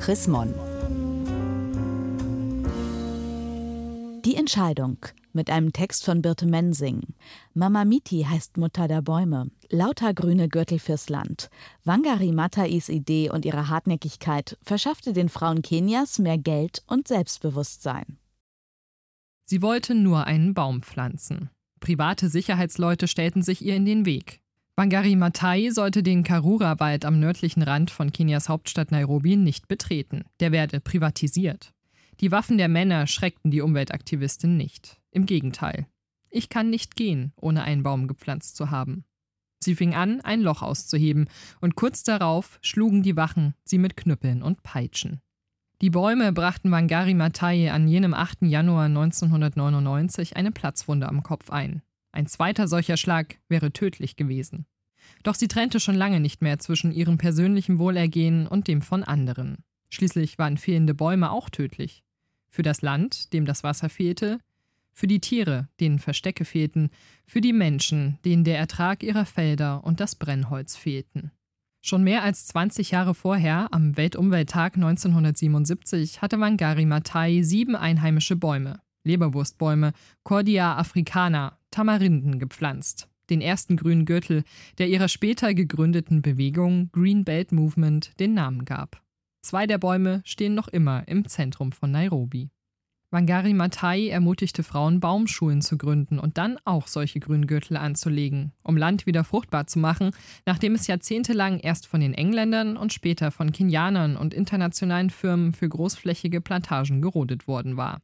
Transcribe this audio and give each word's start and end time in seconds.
Chris 0.00 0.26
Mon. 0.26 0.54
Die 4.24 4.34
Entscheidung 4.34 4.96
mit 5.34 5.50
einem 5.50 5.74
Text 5.74 6.06
von 6.06 6.22
Birte 6.22 6.46
Mensing. 6.46 7.02
Mama 7.52 7.84
Miti 7.84 8.26
heißt 8.26 8.56
Mutter 8.56 8.88
der 8.88 9.02
Bäume. 9.02 9.50
Lauter 9.68 10.14
grüne 10.14 10.48
Gürtel 10.48 10.78
fürs 10.78 11.10
Land. 11.10 11.50
Wangari 11.84 12.32
Matais 12.32 12.88
Idee 12.88 13.28
und 13.28 13.44
ihre 13.44 13.68
Hartnäckigkeit 13.68 14.56
verschaffte 14.62 15.12
den 15.12 15.28
Frauen 15.28 15.60
Kenias 15.60 16.18
mehr 16.18 16.38
Geld 16.38 16.82
und 16.86 17.06
Selbstbewusstsein. 17.06 18.16
Sie 19.44 19.60
wollte 19.60 19.94
nur 19.94 20.24
einen 20.24 20.54
Baum 20.54 20.82
pflanzen. 20.82 21.50
Private 21.78 22.30
Sicherheitsleute 22.30 23.06
stellten 23.06 23.42
sich 23.42 23.62
ihr 23.62 23.76
in 23.76 23.84
den 23.84 24.06
Weg. 24.06 24.39
Wangari 24.80 25.14
Maathai 25.14 25.68
sollte 25.72 26.02
den 26.02 26.22
Karura-Wald 26.22 27.04
am 27.04 27.20
nördlichen 27.20 27.62
Rand 27.62 27.90
von 27.90 28.12
Kenias 28.12 28.48
Hauptstadt 28.48 28.90
Nairobi 28.90 29.36
nicht 29.36 29.68
betreten. 29.68 30.24
Der 30.40 30.52
werde 30.52 30.80
privatisiert. 30.80 31.74
Die 32.20 32.32
Waffen 32.32 32.56
der 32.56 32.68
Männer 32.68 33.06
schreckten 33.06 33.50
die 33.50 33.60
Umweltaktivistin 33.60 34.56
nicht. 34.56 34.98
Im 35.10 35.26
Gegenteil. 35.26 35.86
Ich 36.30 36.48
kann 36.48 36.70
nicht 36.70 36.96
gehen, 36.96 37.34
ohne 37.36 37.62
einen 37.62 37.82
Baum 37.82 38.08
gepflanzt 38.08 38.56
zu 38.56 38.70
haben. 38.70 39.04
Sie 39.62 39.74
fing 39.74 39.94
an, 39.94 40.22
ein 40.22 40.40
Loch 40.40 40.62
auszuheben, 40.62 41.28
und 41.60 41.74
kurz 41.74 42.02
darauf 42.02 42.58
schlugen 42.62 43.02
die 43.02 43.16
Wachen 43.16 43.52
sie 43.64 43.76
mit 43.76 43.98
Knüppeln 43.98 44.42
und 44.42 44.62
Peitschen. 44.62 45.20
Die 45.82 45.90
Bäume 45.90 46.32
brachten 46.32 46.70
Wangari 46.70 47.12
Maathai 47.12 47.70
an 47.70 47.86
jenem 47.86 48.14
8. 48.14 48.44
Januar 48.44 48.86
1999 48.86 50.38
eine 50.38 50.52
Platzwunde 50.52 51.06
am 51.06 51.22
Kopf 51.22 51.50
ein. 51.50 51.82
Ein 52.12 52.26
zweiter 52.26 52.66
solcher 52.66 52.96
Schlag 52.96 53.38
wäre 53.48 53.72
tödlich 53.72 54.16
gewesen. 54.16 54.64
Doch 55.22 55.34
sie 55.34 55.48
trennte 55.48 55.80
schon 55.80 55.94
lange 55.94 56.20
nicht 56.20 56.42
mehr 56.42 56.58
zwischen 56.58 56.92
ihrem 56.92 57.18
persönlichen 57.18 57.78
Wohlergehen 57.78 58.46
und 58.46 58.68
dem 58.68 58.82
von 58.82 59.04
anderen. 59.04 59.58
Schließlich 59.90 60.38
waren 60.38 60.56
fehlende 60.56 60.94
Bäume 60.94 61.30
auch 61.30 61.50
tödlich. 61.50 62.02
Für 62.48 62.62
das 62.62 62.82
Land, 62.82 63.32
dem 63.32 63.44
das 63.44 63.62
Wasser 63.62 63.88
fehlte, 63.88 64.38
für 64.92 65.06
die 65.06 65.20
Tiere, 65.20 65.68
denen 65.80 65.98
Verstecke 65.98 66.44
fehlten, 66.44 66.90
für 67.26 67.40
die 67.40 67.52
Menschen, 67.52 68.18
denen 68.24 68.44
der 68.44 68.58
Ertrag 68.58 69.02
ihrer 69.02 69.24
Felder 69.24 69.84
und 69.84 70.00
das 70.00 70.14
Brennholz 70.14 70.76
fehlten. 70.76 71.30
Schon 71.82 72.04
mehr 72.04 72.22
als 72.22 72.46
20 72.48 72.90
Jahre 72.90 73.14
vorher, 73.14 73.68
am 73.72 73.96
Weltumwelttag 73.96 74.76
1977, 74.76 76.20
hatte 76.20 76.38
Wangari 76.38 76.84
Maathai 76.84 77.40
sieben 77.42 77.74
einheimische 77.74 78.36
Bäume, 78.36 78.80
Leberwurstbäume, 79.04 79.92
Cordia 80.22 80.76
africana, 80.76 81.58
Tamarinden 81.70 82.38
gepflanzt. 82.38 83.08
Den 83.30 83.40
ersten 83.40 83.76
grünen 83.76 84.04
Gürtel, 84.04 84.42
der 84.78 84.88
ihrer 84.88 85.08
später 85.08 85.54
gegründeten 85.54 86.20
Bewegung 86.20 86.90
Green 86.92 87.24
Belt 87.24 87.52
Movement 87.52 88.18
den 88.20 88.34
Namen 88.34 88.64
gab. 88.64 89.00
Zwei 89.42 89.66
der 89.66 89.78
Bäume 89.78 90.20
stehen 90.24 90.54
noch 90.54 90.68
immer 90.68 91.08
im 91.08 91.26
Zentrum 91.26 91.72
von 91.72 91.90
Nairobi. 91.90 92.50
Wangari 93.12 93.54
Maathai 93.54 94.08
ermutigte 94.08 94.62
Frauen, 94.62 95.00
Baumschulen 95.00 95.62
zu 95.62 95.76
gründen 95.76 96.20
und 96.20 96.38
dann 96.38 96.58
auch 96.64 96.86
solche 96.86 97.18
Grüngürtel 97.18 97.76
anzulegen, 97.76 98.52
um 98.62 98.76
Land 98.76 99.04
wieder 99.04 99.24
fruchtbar 99.24 99.66
zu 99.66 99.80
machen, 99.80 100.12
nachdem 100.46 100.76
es 100.76 100.86
jahrzehntelang 100.86 101.58
erst 101.58 101.88
von 101.88 102.00
den 102.00 102.14
Engländern 102.14 102.76
und 102.76 102.92
später 102.92 103.32
von 103.32 103.50
Kenianern 103.50 104.16
und 104.16 104.32
internationalen 104.32 105.10
Firmen 105.10 105.52
für 105.54 105.68
großflächige 105.68 106.40
Plantagen 106.40 107.02
gerodet 107.02 107.48
worden 107.48 107.76
war. 107.76 108.00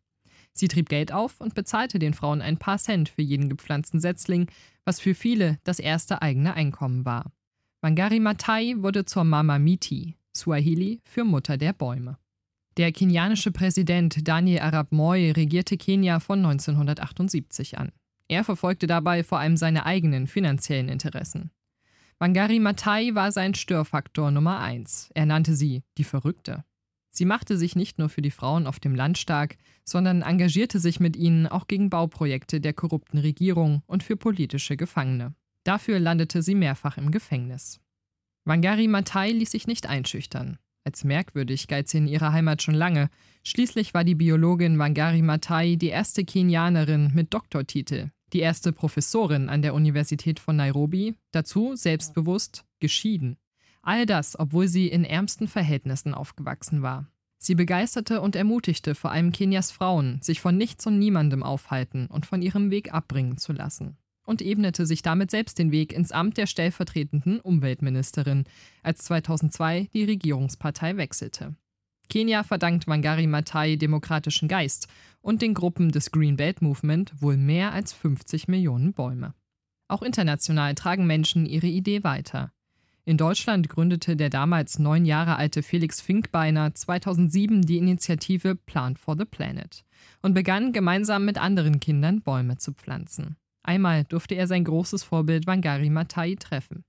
Sie 0.56 0.68
trieb 0.68 0.88
Geld 0.88 1.12
auf 1.12 1.40
und 1.40 1.54
bezahlte 1.54 1.98
den 1.98 2.14
Frauen 2.14 2.40
ein 2.40 2.56
paar 2.56 2.78
Cent 2.78 3.10
für 3.10 3.22
jeden 3.22 3.48
gepflanzten 3.48 4.00
Setzling, 4.00 4.48
was 4.84 5.00
für 5.00 5.14
viele 5.14 5.58
das 5.64 5.78
erste 5.78 6.22
eigene 6.22 6.54
Einkommen 6.54 7.04
war. 7.04 7.30
Wangari 7.82 8.20
Maathai 8.20 8.74
wurde 8.78 9.04
zur 9.04 9.24
Mama 9.24 9.58
Miti, 9.58 10.16
Swahili 10.34 11.00
für 11.04 11.24
Mutter 11.24 11.58
der 11.58 11.74
Bäume. 11.74 12.16
Der 12.78 12.90
kenianische 12.92 13.52
Präsident 13.52 14.26
Daniel 14.26 14.60
Arap 14.60 14.92
Moi 14.92 15.32
regierte 15.32 15.76
Kenia 15.76 16.20
von 16.20 16.38
1978 16.38 17.78
an. 17.78 17.92
Er 18.28 18.42
verfolgte 18.42 18.86
dabei 18.86 19.24
vor 19.24 19.38
allem 19.38 19.56
seine 19.56 19.86
eigenen 19.86 20.26
finanziellen 20.26 20.88
Interessen. 20.88 21.50
Wangari 22.18 22.60
Maathai 22.60 23.14
war 23.14 23.30
sein 23.30 23.54
Störfaktor 23.54 24.30
Nummer 24.30 24.60
eins. 24.60 25.10
Er 25.14 25.26
nannte 25.26 25.54
sie 25.54 25.82
die 25.98 26.04
Verrückte. 26.04 26.64
Sie 27.16 27.24
machte 27.24 27.56
sich 27.56 27.76
nicht 27.76 27.98
nur 27.98 28.10
für 28.10 28.20
die 28.20 28.30
Frauen 28.30 28.66
auf 28.66 28.78
dem 28.78 28.94
Land 28.94 29.16
stark, 29.16 29.56
sondern 29.84 30.20
engagierte 30.20 30.78
sich 30.78 31.00
mit 31.00 31.16
ihnen 31.16 31.46
auch 31.46 31.66
gegen 31.66 31.88
Bauprojekte 31.88 32.60
der 32.60 32.74
korrupten 32.74 33.16
Regierung 33.16 33.82
und 33.86 34.02
für 34.02 34.18
politische 34.18 34.76
Gefangene. 34.76 35.34
Dafür 35.64 35.98
landete 35.98 36.42
sie 36.42 36.54
mehrfach 36.54 36.98
im 36.98 37.10
Gefängnis. 37.10 37.80
Wangari 38.44 38.86
Maathai 38.86 39.30
ließ 39.30 39.50
sich 39.50 39.66
nicht 39.66 39.86
einschüchtern. 39.86 40.58
Als 40.84 41.04
merkwürdig 41.04 41.68
galt 41.68 41.88
sie 41.88 41.98
in 41.98 42.06
ihrer 42.06 42.34
Heimat 42.34 42.60
schon 42.60 42.74
lange. 42.74 43.08
Schließlich 43.44 43.94
war 43.94 44.04
die 44.04 44.14
Biologin 44.14 44.78
Wangari 44.78 45.22
Maathai 45.22 45.76
die 45.76 45.88
erste 45.88 46.22
Kenianerin 46.22 47.12
mit 47.14 47.32
Doktortitel, 47.32 48.10
die 48.34 48.40
erste 48.40 48.74
Professorin 48.74 49.48
an 49.48 49.62
der 49.62 49.72
Universität 49.72 50.38
von 50.38 50.56
Nairobi, 50.56 51.14
dazu 51.32 51.76
selbstbewusst 51.76 52.66
geschieden. 52.78 53.38
All 53.86 54.04
das, 54.04 54.36
obwohl 54.36 54.66
sie 54.66 54.88
in 54.88 55.04
ärmsten 55.04 55.46
Verhältnissen 55.46 56.12
aufgewachsen 56.12 56.82
war. 56.82 57.06
Sie 57.38 57.54
begeisterte 57.54 58.20
und 58.20 58.34
ermutigte 58.34 58.96
vor 58.96 59.12
allem 59.12 59.30
Kenias 59.30 59.70
Frauen, 59.70 60.20
sich 60.22 60.40
von 60.40 60.56
nichts 60.56 60.88
und 60.88 60.98
niemandem 60.98 61.44
aufhalten 61.44 62.08
und 62.08 62.26
von 62.26 62.42
ihrem 62.42 62.72
Weg 62.72 62.92
abbringen 62.92 63.38
zu 63.38 63.52
lassen 63.52 63.96
und 64.24 64.42
ebnete 64.42 64.86
sich 64.86 65.02
damit 65.02 65.30
selbst 65.30 65.56
den 65.60 65.70
Weg 65.70 65.92
ins 65.92 66.10
Amt 66.10 66.36
der 66.36 66.46
stellvertretenden 66.46 67.38
Umweltministerin, 67.38 68.42
als 68.82 69.04
2002 69.04 69.88
die 69.94 70.02
Regierungspartei 70.02 70.96
wechselte. 70.96 71.54
Kenia 72.08 72.42
verdankt 72.42 72.88
Wangari 72.88 73.28
Maathai 73.28 73.76
demokratischen 73.76 74.48
Geist 74.48 74.88
und 75.20 75.42
den 75.42 75.54
Gruppen 75.54 75.92
des 75.92 76.10
Green 76.10 76.36
Belt 76.36 76.60
Movement 76.60 77.14
wohl 77.22 77.36
mehr 77.36 77.72
als 77.72 77.92
50 77.92 78.48
Millionen 78.48 78.94
Bäume. 78.94 79.32
Auch 79.86 80.02
international 80.02 80.74
tragen 80.74 81.06
Menschen 81.06 81.46
ihre 81.46 81.68
Idee 81.68 82.02
weiter. 82.02 82.50
In 83.08 83.18
Deutschland 83.18 83.68
gründete 83.68 84.16
der 84.16 84.30
damals 84.30 84.80
neun 84.80 85.04
Jahre 85.04 85.36
alte 85.36 85.62
Felix 85.62 86.00
Finkbeiner 86.00 86.74
2007 86.74 87.62
die 87.62 87.78
Initiative 87.78 88.56
Plant 88.56 88.98
for 88.98 89.16
the 89.16 89.24
Planet 89.24 89.84
und 90.22 90.34
begann 90.34 90.72
gemeinsam 90.72 91.24
mit 91.24 91.38
anderen 91.38 91.78
Kindern 91.78 92.20
Bäume 92.20 92.58
zu 92.58 92.72
pflanzen. 92.72 93.36
Einmal 93.62 94.02
durfte 94.02 94.34
er 94.34 94.48
sein 94.48 94.64
großes 94.64 95.04
Vorbild 95.04 95.46
Wangari 95.46 95.88
Maathai 95.88 96.34
treffen. 96.34 96.84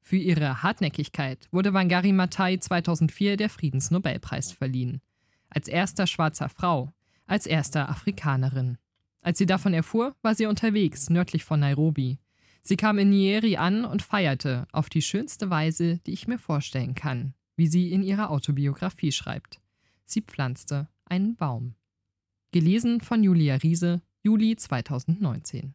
Für 0.00 0.18
ihre 0.18 0.62
Hartnäckigkeit 0.62 1.48
wurde 1.50 1.72
Wangari 1.72 2.12
Maathai 2.12 2.58
2004 2.58 3.38
der 3.38 3.48
Friedensnobelpreis 3.48 4.52
verliehen. 4.52 5.00
Als 5.48 5.66
erster 5.68 6.06
schwarzer 6.06 6.50
Frau, 6.50 6.92
als 7.26 7.46
erster 7.46 7.88
Afrikanerin. 7.88 8.76
Als 9.22 9.38
sie 9.38 9.46
davon 9.46 9.72
erfuhr, 9.72 10.14
war 10.20 10.34
sie 10.34 10.44
unterwegs, 10.44 11.08
nördlich 11.08 11.42
von 11.42 11.60
Nairobi. 11.60 12.18
Sie 12.66 12.76
kam 12.76 12.98
in 12.98 13.10
Nyeri 13.10 13.58
an 13.58 13.84
und 13.84 14.00
feierte 14.00 14.66
auf 14.72 14.88
die 14.88 15.02
schönste 15.02 15.50
Weise, 15.50 15.98
die 16.06 16.14
ich 16.14 16.26
mir 16.26 16.38
vorstellen 16.38 16.94
kann, 16.94 17.34
wie 17.56 17.66
sie 17.66 17.92
in 17.92 18.02
ihrer 18.02 18.30
Autobiografie 18.30 19.12
schreibt. 19.12 19.60
Sie 20.06 20.22
pflanzte 20.22 20.88
einen 21.04 21.36
Baum. 21.36 21.74
Gelesen 22.52 23.02
von 23.02 23.22
Julia 23.22 23.56
Riese, 23.56 24.00
Juli 24.22 24.56
2019. 24.56 25.74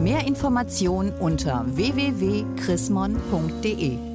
Mehr 0.00 0.26
Informationen 0.26 1.12
unter 1.12 1.66
www.chrismon.de 1.76 4.11